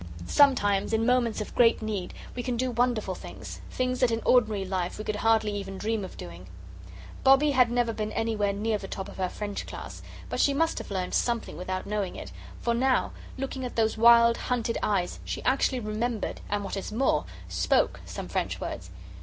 Sometimes, 0.25 0.93
in 0.93 1.05
moments 1.05 1.41
of 1.41 1.53
great 1.53 1.79
need, 1.79 2.15
we 2.33 2.41
can 2.41 2.57
do 2.57 2.71
wonderful 2.71 3.13
things 3.13 3.61
things 3.69 3.99
that 3.99 4.09
in 4.09 4.19
ordinary 4.25 4.65
life 4.65 4.97
we 4.97 5.03
could 5.03 5.17
hardly 5.17 5.51
even 5.53 5.77
dream 5.77 6.03
of 6.03 6.17
doing. 6.17 6.47
Bobbie 7.23 7.51
had 7.51 7.69
never 7.69 7.93
been 7.93 8.11
anywhere 8.13 8.51
near 8.51 8.79
the 8.79 8.87
top 8.87 9.07
of 9.07 9.17
her 9.17 9.29
French 9.29 9.67
class, 9.67 10.01
but 10.27 10.39
she 10.39 10.55
must 10.55 10.79
have 10.79 10.89
learned 10.89 11.13
something 11.13 11.55
without 11.55 11.85
knowing 11.85 12.15
it, 12.15 12.31
for 12.59 12.73
now, 12.73 13.11
looking 13.37 13.63
at 13.63 13.75
those 13.75 13.95
wild, 13.95 14.37
hunted 14.37 14.79
eyes, 14.81 15.19
she 15.23 15.43
actually 15.43 15.79
remembered 15.79 16.41
and, 16.49 16.63
what 16.63 16.75
is 16.77 16.91
more, 16.91 17.25
spoke, 17.47 17.99
some 18.03 18.27
French 18.27 18.59
words. 18.59 18.89